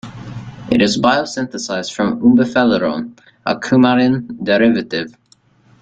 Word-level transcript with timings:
It 0.71 0.81
is 0.81 0.99
biosynthesized 0.99 1.93
from 1.93 2.19
umbelliferone, 2.21 3.19
a 3.45 3.55
coumarin 3.55 4.43
derivative. 4.43 5.15